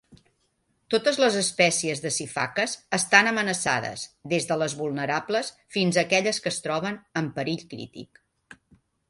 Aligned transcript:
Totes 0.93 1.17
les 1.23 1.35
espècies 1.41 2.01
de 2.05 2.11
sifaques 2.15 2.73
estan 2.99 3.29
amenaçades, 3.33 4.07
des 4.33 4.49
de 4.53 4.59
les 4.63 4.77
vulnerables 4.81 5.53
fins 5.77 6.01
a 6.01 6.07
aquelles 6.07 6.43
que 6.47 6.53
es 6.55 6.59
troben 6.69 6.99
en 7.23 7.31
perill 7.39 7.63
crític. 7.77 8.25